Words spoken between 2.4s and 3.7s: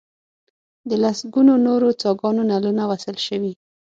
نلونه وصل شوي.